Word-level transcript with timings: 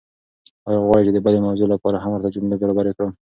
ایا 0.67 0.79
غواړئ 0.85 1.03
چې 1.07 1.11
د 1.13 1.19
بلې 1.25 1.39
موضوع 1.47 1.67
لپاره 1.73 1.97
هم 2.03 2.11
ورته 2.13 2.33
جملې 2.35 2.55
برابرې 2.61 2.91
کړم؟ 2.97 3.11